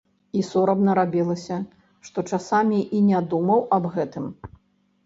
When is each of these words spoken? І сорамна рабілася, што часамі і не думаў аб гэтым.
І 0.37 0.45
сорамна 0.45 0.95
рабілася, 0.99 1.57
што 2.09 2.25
часамі 2.35 2.81
і 2.97 3.05
не 3.13 3.25
думаў 3.37 3.67
аб 3.81 3.91
гэтым. 3.99 4.25